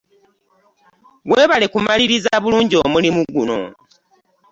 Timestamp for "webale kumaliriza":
1.31-2.31